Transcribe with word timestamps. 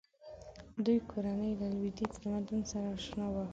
دوی 0.85 0.97
کورنۍ 1.11 1.51
له 1.61 1.67
لویدیځ 1.73 2.13
تمدن 2.23 2.61
سره 2.71 2.87
اشنا 2.97 3.25
وه. 3.33 3.43